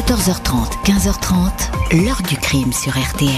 [0.00, 3.28] 14h30, 15h30, l'heure du crime sur RTL.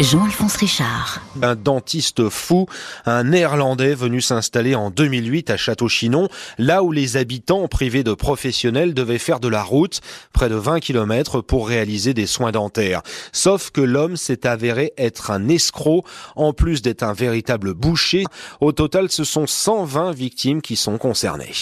[0.00, 1.20] Jean-Alphonse Richard.
[1.42, 2.66] Un dentiste fou,
[3.04, 8.94] un néerlandais venu s'installer en 2008 à Château-Chinon, là où les habitants privés de professionnels
[8.94, 10.00] devaient faire de la route,
[10.32, 13.02] près de 20 km pour réaliser des soins dentaires.
[13.32, 16.02] Sauf que l'homme s'est avéré être un escroc,
[16.34, 18.24] en plus d'être un véritable boucher.
[18.62, 21.52] Au total, ce sont 120 victimes qui sont concernées.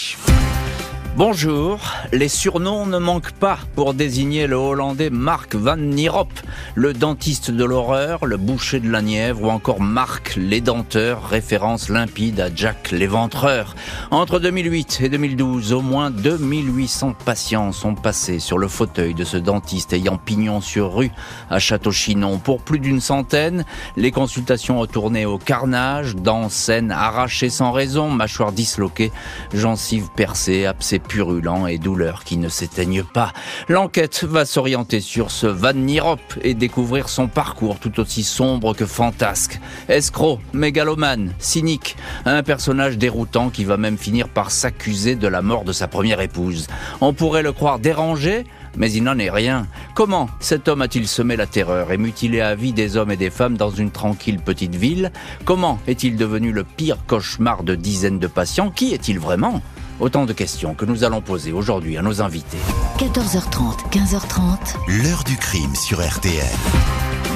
[1.15, 1.79] Bonjour,
[2.11, 6.29] les surnoms ne manquent pas pour désigner le Hollandais Mark van Nierop,
[6.73, 12.39] le dentiste de l'horreur, le boucher de la Nièvre ou encore Marc l'édenteur, référence limpide
[12.39, 13.75] à Jack l'éventreur.
[14.09, 19.37] Entre 2008 et 2012, au moins 2800 patients sont passés sur le fauteuil de ce
[19.37, 21.11] dentiste ayant pignon sur rue
[21.51, 22.39] à Château-Chinon.
[22.39, 23.65] Pour plus d'une centaine,
[23.97, 29.11] les consultations ont tourné au carnage, dents saines arrachées sans raison, mâchoires disloquées,
[29.53, 33.33] gencives percées, abcès purulents et douleurs qui ne s'éteignent pas.
[33.69, 38.85] L'enquête va s'orienter sur ce Van Nierop et découvrir son parcours tout aussi sombre que
[38.85, 39.59] fantasque.
[39.89, 45.63] Escroc, mégalomane, cynique, un personnage déroutant qui va même finir par s'accuser de la mort
[45.63, 46.67] de sa première épouse.
[47.01, 48.45] On pourrait le croire dérangé,
[48.77, 49.67] mais il n'en est rien.
[49.93, 53.29] Comment cet homme a-t-il semé la terreur et mutilé à vie des hommes et des
[53.29, 55.11] femmes dans une tranquille petite ville?
[55.45, 58.71] Comment est-il devenu le pire cauchemar de dizaines de patients?
[58.71, 59.61] Qui est-il vraiment?
[59.99, 62.57] Autant de questions que nous allons poser aujourd'hui à nos invités.
[62.97, 65.03] 14h30, 15h30.
[65.03, 66.43] L'heure du crime sur RTL.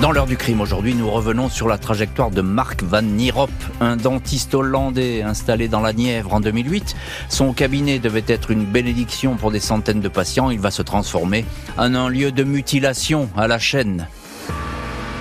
[0.02, 3.98] Dans l'heure du crime aujourd'hui, nous revenons sur la trajectoire de Mark Van Nierop, un
[3.98, 6.96] dentiste hollandais installé dans la Nièvre en 2008.
[7.30, 10.52] Son cabinet devait être une bénédiction pour des centaines de patients.
[10.52, 11.46] Il va se transformer
[11.78, 14.08] en un lieu de mutilation à la chaîne.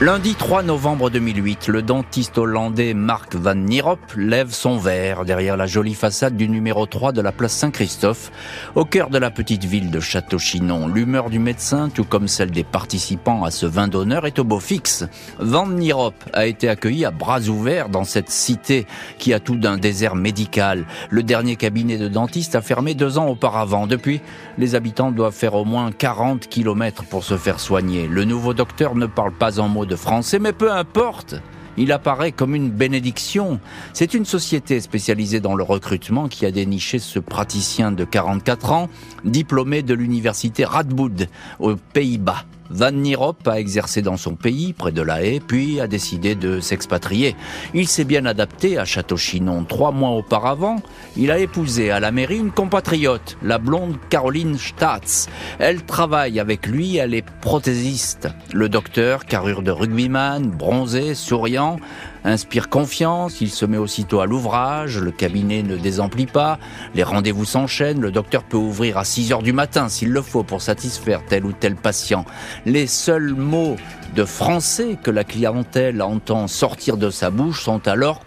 [0.02, 5.64] Lundi 3 novembre 2008, le dentiste hollandais Mark van Nierop lève son verre derrière la
[5.64, 8.30] jolie façade du numéro 3 de la place Saint-Christophe,
[8.74, 10.86] au cœur de la petite ville de Château-Chinon.
[10.86, 14.60] L'humeur du médecin, tout comme celle des participants à ce vin d'honneur, est au beau
[14.60, 15.06] fixe.
[15.38, 18.86] Van Nierop a été accueilli à bras ouverts dans cette cité
[19.16, 20.84] qui a tout d'un désert médical.
[21.08, 23.86] Le dernier cabinet de dentiste a fermé deux ans auparavant.
[23.86, 24.20] Depuis,
[24.58, 28.06] les habitants doivent faire au moins 40 kilomètres pour se faire soigner.
[28.08, 31.36] Le nouveau docteur ne parle pas en mots de français, mais peu importe.
[31.78, 33.60] Il apparaît comme une bénédiction.
[33.92, 38.88] C'est une société spécialisée dans le recrutement qui a déniché ce praticien de 44 ans,
[39.24, 42.44] diplômé de l'université Radboud, aux Pays-Bas.
[42.70, 46.60] Van Nierop a exercé dans son pays, près de La Haye, puis a décidé de
[46.60, 47.36] s'expatrier.
[47.74, 49.64] Il s'est bien adapté à Château-Chinon.
[49.64, 50.76] Trois mois auparavant,
[51.16, 55.28] il a épousé à la mairie une compatriote, la blonde Caroline Staats.
[55.58, 58.28] Elle travaille avec lui, elle est prothésiste.
[58.52, 61.78] Le docteur, carrure de rugbyman, bronzé, souriant,
[62.26, 66.58] inspire confiance, il se met aussitôt à l'ouvrage, le cabinet ne désemplit pas,
[66.94, 70.42] les rendez-vous s'enchaînent, le docteur peut ouvrir à 6 heures du matin s'il le faut
[70.42, 72.24] pour satisfaire tel ou tel patient.
[72.64, 73.76] Les seuls mots
[74.14, 78.20] de français que la clientèle entend sortir de sa bouche sont alors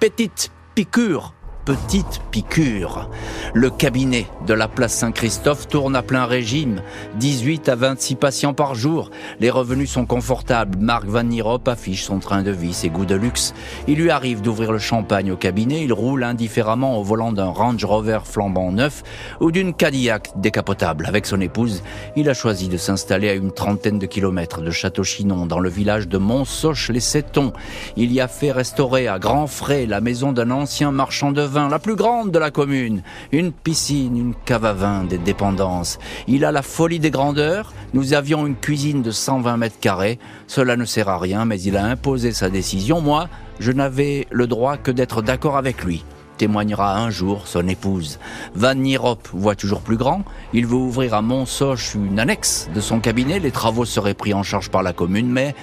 [0.00, 1.32] petite piqûre
[1.66, 3.10] petite piqûre.
[3.52, 6.80] Le cabinet de la place Saint-Christophe tourne à plein régime,
[7.16, 9.10] 18 à 26 patients par jour.
[9.40, 10.78] Les revenus sont confortables.
[10.78, 13.52] Marc Van Nierop affiche son train de vie, ses goûts de luxe.
[13.88, 17.84] Il lui arrive d'ouvrir le champagne au cabinet, il roule indifféremment au volant d'un Range
[17.84, 19.02] Rover flambant neuf
[19.40, 21.06] ou d'une Cadillac décapotable.
[21.06, 21.82] Avec son épouse,
[22.14, 26.06] il a choisi de s'installer à une trentaine de kilomètres de Château-Chinon, dans le village
[26.06, 27.52] de Montsoche-les-Sétons.
[27.96, 31.55] Il y a fait restaurer à grands frais la maison d'un ancien marchand de vin
[31.56, 33.02] la plus grande de la commune.
[33.32, 35.98] Une piscine, une cave à vin, des dépendances.
[36.28, 37.72] Il a la folie des grandeurs.
[37.94, 40.18] Nous avions une cuisine de 120 mètres carrés.
[40.46, 43.00] Cela ne sert à rien, mais il a imposé sa décision.
[43.00, 43.28] Moi,
[43.58, 46.04] je n'avais le droit que d'être d'accord avec lui
[46.36, 48.18] témoignera un jour son épouse.
[48.54, 50.22] Van Nierop voit toujours plus grand.
[50.52, 53.40] Il veut ouvrir à Montsoche une annexe de son cabinet.
[53.40, 55.54] Les travaux seraient pris en charge par la commune, mais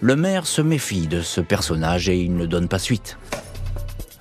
[0.00, 3.18] le maire se méfie de ce personnage et il ne donne pas suite.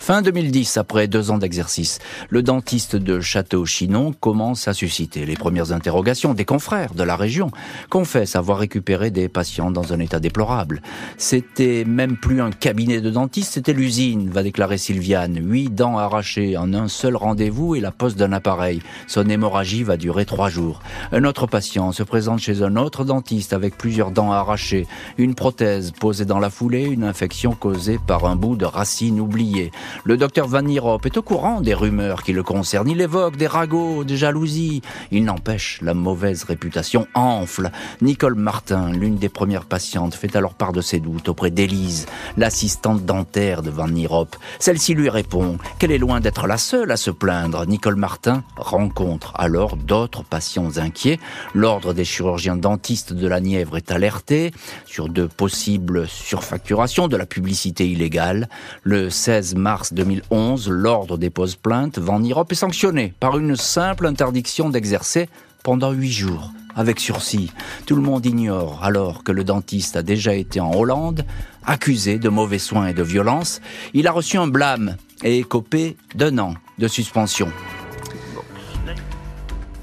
[0.01, 1.99] Fin 2010, après deux ans d'exercice,
[2.31, 7.51] le dentiste de Château-Chinon commence à susciter les premières interrogations des confrères de la région,
[7.91, 10.81] confesse avoir récupéré des patients dans un état déplorable.
[11.17, 15.37] C'était même plus un cabinet de dentiste, c'était l'usine, va déclarer Sylviane.
[15.39, 18.81] Huit dents arrachées en un seul rendez-vous et la pose d'un appareil.
[19.05, 20.81] Son hémorragie va durer trois jours.
[21.11, 24.87] Un autre patient se présente chez un autre dentiste avec plusieurs dents arrachées,
[25.19, 29.69] une prothèse posée dans la foulée, une infection causée par un bout de racine oubliée.
[30.03, 32.89] Le docteur Van Nierop est au courant des rumeurs qui le concernent.
[32.89, 34.81] Il évoque des ragots, des jalousies.
[35.11, 37.71] Il n'empêche, la mauvaise réputation enfle.
[38.01, 42.05] Nicole Martin, l'une des premières patientes, fait alors part de ses doutes auprès d'Élise,
[42.37, 44.35] l'assistante dentaire de Van Nierop.
[44.59, 47.65] Celle-ci lui répond qu'elle est loin d'être la seule à se plaindre.
[47.65, 51.19] Nicole Martin rencontre alors d'autres patients inquiets.
[51.53, 54.51] L'ordre des chirurgiens dentistes de la Nièvre est alerté
[54.85, 58.49] sur de possibles surfacturations de la publicité illégale.
[58.83, 61.99] Le 16 mars 2011, l'ordre dépose plainte.
[61.99, 65.29] Van Nierop est sanctionné par une simple interdiction d'exercer
[65.63, 67.51] pendant huit jours, avec sursis.
[67.85, 71.25] Tout le monde ignore alors que le dentiste a déjà été en Hollande,
[71.65, 73.61] accusé de mauvais soins et de violence.
[73.93, 77.51] Il a reçu un blâme et écopé d'un an de suspension.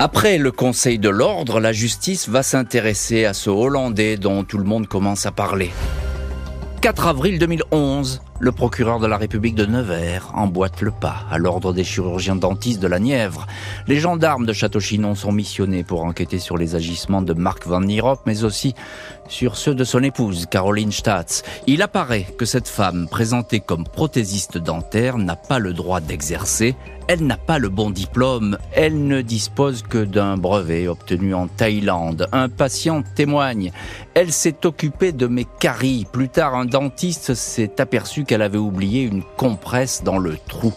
[0.00, 4.64] Après le Conseil de l'ordre, la justice va s'intéresser à ce Hollandais dont tout le
[4.64, 5.72] monde commence à parler.
[6.82, 11.72] 4 avril 2011, le procureur de la République de Nevers emboîte le pas à l'ordre
[11.72, 13.46] des chirurgiens dentistes de la Nièvre.
[13.88, 18.20] Les gendarmes de Château-Chinon sont missionnés pour enquêter sur les agissements de Marc Van Nierop,
[18.26, 18.74] mais aussi
[19.28, 21.42] sur ceux de son épouse, Caroline Staats.
[21.66, 26.76] Il apparaît que cette femme, présentée comme prothésiste dentaire, n'a pas le droit d'exercer.
[27.08, 28.58] Elle n'a pas le bon diplôme.
[28.72, 32.28] Elle ne dispose que d'un brevet obtenu en Thaïlande.
[32.32, 33.72] Un patient témoigne.
[34.12, 36.06] Elle s'est occupée de mes caries.
[36.12, 40.72] Plus tard, un dentiste s'est aperçu qu'elle avait oublié une compresse dans le trou.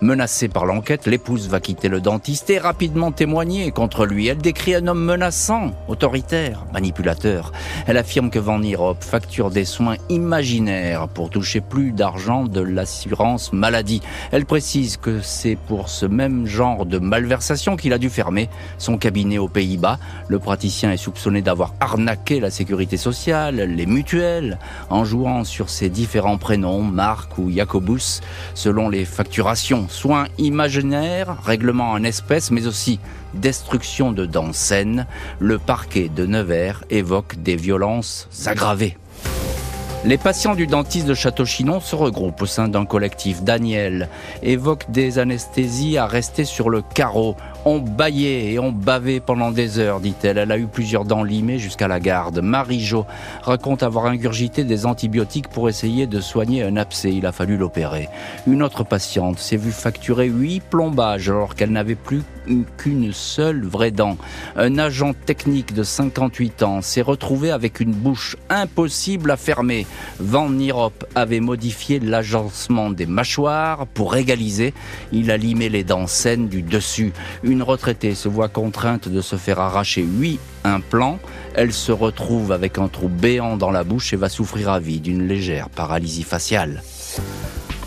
[0.00, 4.26] Menacée par l'enquête, l'épouse va quitter le dentiste et rapidement témoigner contre lui.
[4.26, 7.52] Elle décrit un homme menaçant, autoritaire, manipulateur.
[7.86, 13.52] Elle affirme que Van Nierop facture des soins imaginaires pour toucher plus d'argent de l'assurance
[13.52, 14.02] maladie.
[14.32, 18.48] Elle précise que c'est pour ce même genre de malversation qu'il a dû fermer
[18.78, 19.98] son cabinet aux Pays-Bas.
[20.28, 24.58] Le praticien est soupçonné d'avoir arnaqué la sécurité sociale, les mutuelles,
[24.90, 28.20] en jouant sur ses différents prénoms, Marc ou Jacobus,
[28.54, 29.75] selon les facturations.
[29.88, 32.98] Soins imaginaires, règlement en espèces, mais aussi
[33.34, 35.06] destruction de dents saines.
[35.38, 38.96] Le parquet de Nevers évoque des violences aggravées.
[40.04, 43.42] Les patients du dentiste de Château-Chinon se regroupent au sein d'un collectif.
[43.42, 44.08] Daniel
[44.42, 47.36] évoque des anesthésies à rester sur le carreau.
[47.68, 50.38] On baillait et on bavait pendant des heures, dit-elle.
[50.38, 52.38] Elle a eu plusieurs dents limées jusqu'à la garde.
[52.38, 53.06] Marie-Jo
[53.42, 57.12] raconte avoir ingurgité des antibiotiques pour essayer de soigner un abcès.
[57.12, 58.08] Il a fallu l'opérer.
[58.46, 62.22] Une autre patiente s'est vue facturer huit plombages alors qu'elle n'avait plus
[62.76, 64.16] qu'une seule vraie dent.
[64.54, 69.86] Un agent technique de 58 ans s'est retrouvé avec une bouche impossible à fermer.
[70.20, 74.72] Van Nierop avait modifié l'agencement des mâchoires pour égaliser.
[75.12, 77.12] Il a limé les dents saines du dessus.
[77.62, 81.18] Retraitée se voit contrainte de se faire arracher huit implants.
[81.54, 85.00] Elle se retrouve avec un trou béant dans la bouche et va souffrir à vie
[85.00, 86.82] d'une légère paralysie faciale.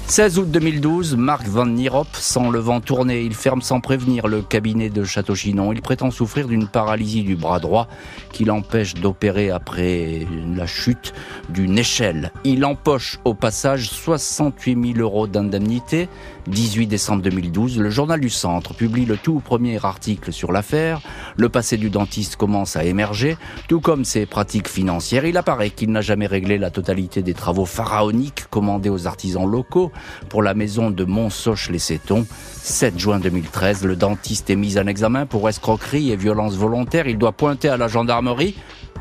[0.09, 3.21] 16 août 2012, Marc Van Nierop sent le vent tourner.
[3.21, 5.71] Il ferme sans prévenir le cabinet de Château-Chinon.
[5.71, 7.87] Il prétend souffrir d'une paralysie du bras droit
[8.33, 10.25] qui l'empêche d'opérer après
[10.55, 11.13] la chute
[11.49, 12.31] d'une échelle.
[12.43, 16.09] Il empoche au passage 68 000 euros d'indemnité.
[16.47, 20.99] 18 décembre 2012, le journal du Centre publie le tout premier article sur l'affaire.
[21.37, 25.25] Le passé du dentiste commence à émerger, tout comme ses pratiques financières.
[25.25, 29.91] Il apparaît qu'il n'a jamais réglé la totalité des travaux pharaoniques commandés aux artisans locaux
[30.29, 32.25] pour la maison de Montsoche-les-Sétons.
[32.61, 37.07] 7 juin 2013, le dentiste est mis en examen pour escroquerie et violence volontaire.
[37.07, 38.55] Il doit pointer à la gendarmerie.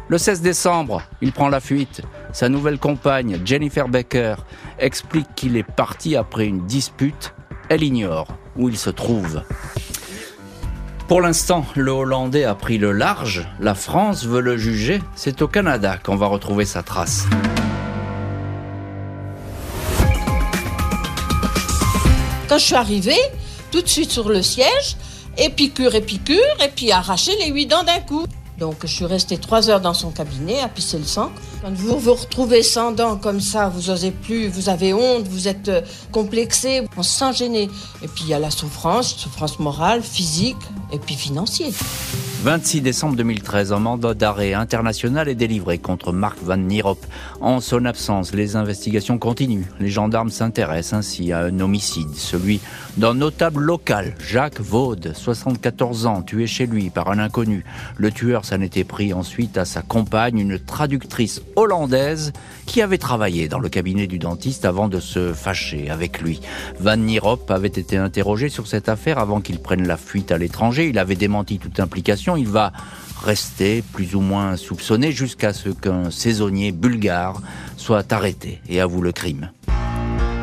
[0.08, 2.02] Le 16 décembre, il prend la fuite.
[2.32, 4.36] Sa nouvelle compagne, Jennifer Baker,
[4.78, 7.34] explique qu'il est parti après une dispute.
[7.68, 9.42] Elle ignore où il se trouve.
[11.08, 13.48] Pour l'instant, le Hollandais a pris le large.
[13.60, 15.00] La France veut le juger.
[15.14, 17.26] C'est au Canada qu'on va retrouver sa trace.
[22.58, 23.20] Je suis arrivée,
[23.70, 24.96] tout de suite sur le siège,
[25.36, 26.00] et piqûre, et
[26.74, 28.26] puis arracher les huit dents d'un coup.
[28.58, 31.30] Donc je suis restée trois heures dans son cabinet à pisser le sang.
[31.62, 35.46] Quand vous vous retrouvez sans dents comme ça, vous osez plus, vous avez honte, vous
[35.46, 37.70] êtes euh, complexé, on se sent gêné.
[38.02, 40.56] Et puis il y a la souffrance, souffrance morale, physique
[40.92, 41.72] et puis financière.
[42.42, 47.04] 26 décembre 2013, un mandat d'arrêt international est délivré contre Marc Van Nierop.
[47.40, 49.66] En son absence, les investigations continuent.
[49.80, 52.60] Les gendarmes s'intéressent ainsi à un homicide, celui
[52.98, 57.64] d'un notable local, Jacques Vaud, 74 ans, tué chez lui par un inconnu.
[57.96, 62.32] Le tueur s'en était pris ensuite à sa compagne, une traductrice hollandaise
[62.66, 66.40] qui avait travaillé dans le cabinet du dentiste avant de se fâcher avec lui.
[66.80, 70.88] Van Nierop avait été interrogé sur cette affaire avant qu'il prenne la fuite à l'étranger.
[70.88, 72.36] Il avait démenti toute implication.
[72.36, 72.72] Il va
[73.22, 77.40] rester plus ou moins soupçonné jusqu'à ce qu'un saisonnier bulgare
[77.76, 79.50] soit arrêté et avoue le crime.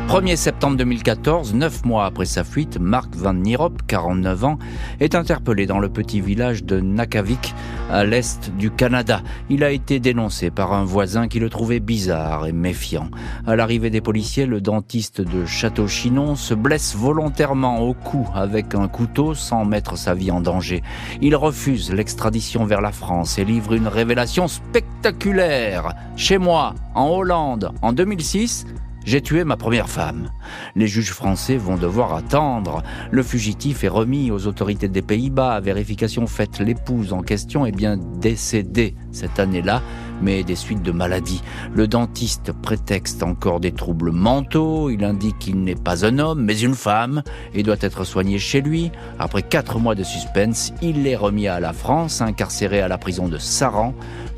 [0.08, 4.58] 1er septembre 2014, neuf mois après sa fuite, Marc Van Nierop, 49 ans,
[5.00, 7.52] est interpellé dans le petit village de Nakavik,
[7.90, 9.22] à l'est du Canada.
[9.50, 13.10] Il a été dénoncé par un voisin qui le trouvait bizarre et méfiant.
[13.48, 18.86] À l'arrivée des policiers, le dentiste de Château-Chinon se blesse volontairement au cou avec un
[18.86, 20.84] couteau sans mettre sa vie en danger.
[21.20, 25.94] Il refuse l'extradition vers la France et livre une révélation spectaculaire.
[26.16, 28.66] Chez moi, en Hollande, en 2006,
[29.06, 30.30] j'ai tué ma première femme.
[30.74, 32.82] Les juges français vont devoir attendre.
[33.12, 35.60] Le fugitif est remis aux autorités des Pays-Bas.
[35.60, 39.80] Vérification faite, l'épouse en question est bien décédée cette année-là,
[40.20, 41.40] mais des suites de maladies.
[41.72, 44.90] Le dentiste prétexte encore des troubles mentaux.
[44.90, 47.22] Il indique qu'il n'est pas un homme, mais une femme,
[47.54, 48.90] et doit être soigné chez lui.
[49.20, 53.28] Après quatre mois de suspense, il est remis à la France, incarcéré à la prison
[53.28, 53.94] de Saran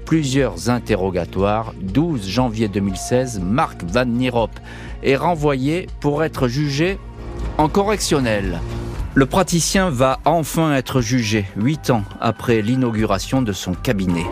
[0.09, 1.75] plusieurs interrogatoires.
[1.83, 4.49] 12 janvier 2016, Marc Van Nierop
[5.03, 6.99] est renvoyé pour être jugé
[7.59, 8.59] en correctionnel.
[9.15, 14.25] Le praticien va enfin être jugé, huit ans après l'inauguration de son cabinet.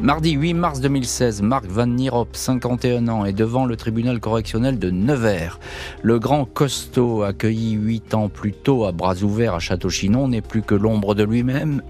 [0.00, 4.90] Mardi 8 mars 2016, Marc Van Nierop, 51 ans, est devant le tribunal correctionnel de
[4.90, 5.58] Nevers.
[6.02, 10.62] Le grand costaud, accueilli huit ans plus tôt à bras ouverts à Château-Chinon, n'est plus
[10.62, 11.82] que l'ombre de lui-même.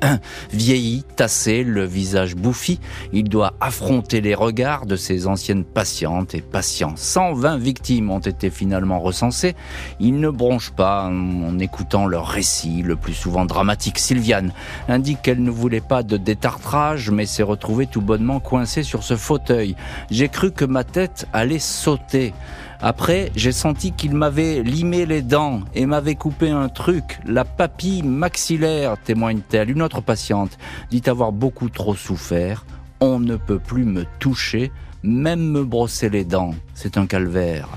[0.52, 2.80] Vieilli, tassé, le visage bouffi,
[3.12, 6.94] il doit affronter les regards de ses anciennes patientes et patients.
[6.96, 9.54] 120 victimes ont été finalement recensées.
[10.00, 13.98] Il ne bronche pas en écoutant leur récit, le plus souvent dramatique.
[13.98, 14.54] Sylviane
[14.88, 19.76] indique qu'elle ne voulait pas de détartrage, mais s'est retrouvée bonnement coincé sur ce fauteuil.
[20.10, 22.34] J'ai cru que ma tête allait sauter.
[22.80, 28.02] Après, j'ai senti qu'il m'avait limé les dents et m'avait coupé un truc, la papille
[28.02, 29.70] maxillaire, témoigne-t-elle.
[29.70, 30.58] Une autre patiente
[30.90, 32.64] dit avoir beaucoup trop souffert.
[33.00, 34.70] On ne peut plus me toucher,
[35.02, 36.54] même me brosser les dents.
[36.74, 37.68] C'est un calvaire.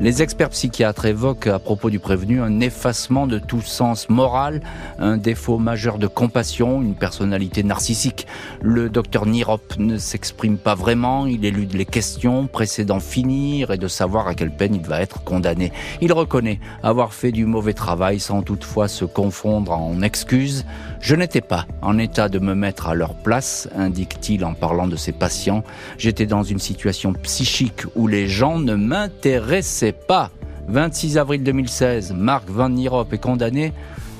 [0.00, 4.60] Les experts psychiatres évoquent à propos du prévenu un effacement de tout sens moral,
[5.00, 8.28] un défaut majeur de compassion, une personnalité narcissique.
[8.62, 13.88] Le docteur Nirop ne s'exprime pas vraiment, il élude les questions précédant finir et de
[13.88, 15.72] savoir à quelle peine il va être condamné.
[16.00, 20.64] Il reconnaît avoir fait du mauvais travail sans toutefois se confondre en excuses.
[21.00, 24.96] Je n'étais pas en état de me mettre à leur place, indique-t-il en parlant de
[24.96, 25.64] ses patients.
[25.96, 30.30] J'étais dans une situation psychique où les gens ne m'intéressaient pas.
[30.68, 33.72] 26 avril 2016, Marc Van Nierop est condamné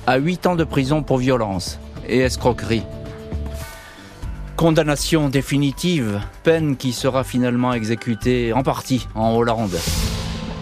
[0.06, 2.84] à 8 ans de prison pour violence et escroquerie.
[4.56, 9.78] Condamnation définitive, peine qui sera finalement exécutée en partie en Hollande.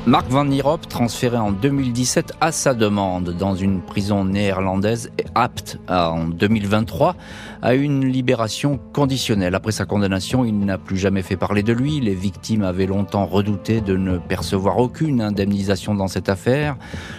[0.07, 5.81] Marc Van Nierop, transféré en 2017 à sa demande dans une prison néerlandaise, est apte
[5.89, 7.17] en 2023
[7.61, 9.57] à une libération conditionnelle.
[9.57, 11.99] Après sa condamnation, il n'a plus jamais fait parler de lui.
[11.99, 16.77] Les victimes avaient longtemps redouté de ne percevoir aucune indemnisation dans cette affaire.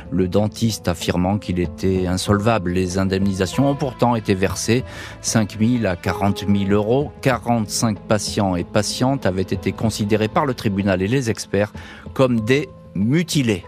[0.10, 2.72] Le dentiste affirmant qu'il était insolvable.
[2.72, 4.86] Les indemnisations ont pourtant été versées
[5.20, 7.12] 5 000 à 40 000 euros.
[7.22, 11.74] 45 patients et patientes avaient été considérés par le tribunal et les experts
[12.14, 13.64] comme des mutilé.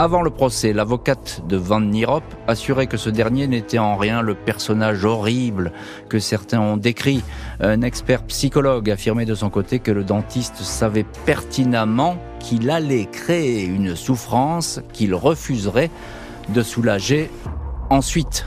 [0.00, 4.36] Avant le procès, l'avocate de Van Nierop assurait que ce dernier n'était en rien le
[4.36, 5.72] personnage horrible
[6.08, 7.24] que certains ont décrit.
[7.58, 13.64] Un expert psychologue affirmait de son côté que le dentiste savait pertinemment qu'il allait créer
[13.64, 15.90] une souffrance qu'il refuserait
[16.50, 17.28] de soulager
[17.90, 18.46] ensuite.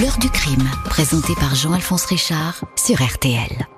[0.00, 3.68] L'heure du crime, présenté par Jean-Alphonse Richard sur RTL.